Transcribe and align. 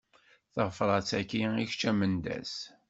Tabrat-agi 0.53 1.37
i 1.61 1.65
kečč 1.69 1.81
a 1.89 1.91
Mendas. 1.99 2.53